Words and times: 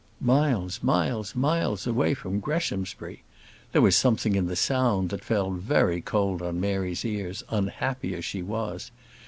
Miles, 0.19 0.81
miles, 0.81 1.35
miles 1.35 1.85
away 1.85 2.15
from 2.15 2.39
Greshamsbury! 2.39 3.21
There 3.71 3.83
was 3.83 3.95
something 3.95 4.33
in 4.33 4.47
the 4.47 4.55
sound 4.55 5.11
that 5.11 5.23
fell 5.23 5.51
very 5.51 6.01
cold 6.01 6.41
on 6.41 6.59
Mary's 6.59 7.05
ears, 7.05 7.43
unhappy 7.51 8.15
as 8.15 8.25
she 8.25 8.41
was. 8.41 8.89